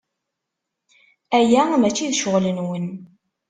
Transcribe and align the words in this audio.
Aya 1.37 1.63
maci 1.81 2.05
d 2.11 2.13
ccɣel-nwen. 2.17 2.87